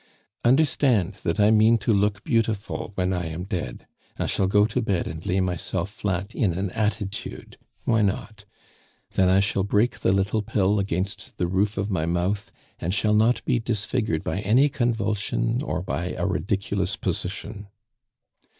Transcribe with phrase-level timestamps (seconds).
[0.43, 3.85] Understand that I mean to look beautiful when I am dead.
[4.17, 8.45] I shall go to bed, and lay myself flat in an attitude why not?
[9.11, 13.13] Then I shall break the little pill against the roof of my mouth, and shall
[13.13, 17.67] not be disfigured by any convulsion or by a ridiculous position.